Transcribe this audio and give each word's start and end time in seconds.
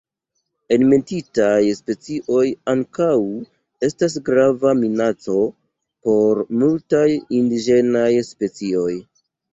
Enmetitaj 0.75 1.59
specioj 1.79 2.45
ankaŭ 2.73 3.09
estas 3.89 4.17
grava 4.31 4.73
minaco 4.81 5.37
por 6.09 6.43
multaj 6.63 7.07
indiĝenaj 7.43 8.11
specioj. 8.33 8.91